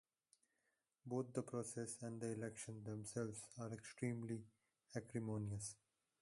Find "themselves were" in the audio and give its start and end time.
2.87-3.71